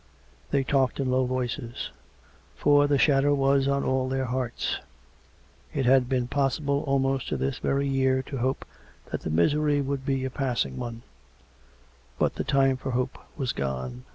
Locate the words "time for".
12.43-12.89